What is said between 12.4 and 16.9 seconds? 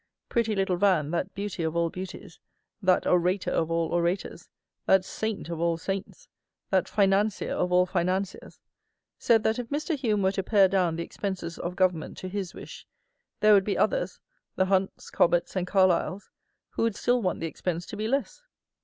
wish, there would be others "the Hunts, Cobbetts, and Carliles, who